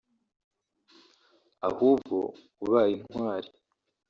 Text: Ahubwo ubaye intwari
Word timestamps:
Ahubwo 1.67 2.17
ubaye 2.63 2.93
intwari 3.05 3.49